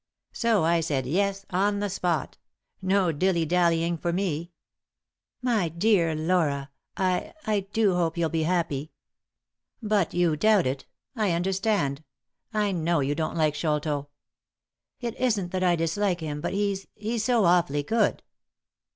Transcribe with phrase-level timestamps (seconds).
[0.33, 2.39] So I said 'Yes' on the spot.
[2.81, 4.51] No dilly dallying for me.""
[5.43, 8.93] My dear Laura, I— I do hope you'll be happy.""
[9.93, 12.03] But you doubt it— I understand.
[12.51, 14.09] I know you don't like Sholto.""
[15.01, 18.23] It isn't that I dislike him, but he's— he's so awfully good."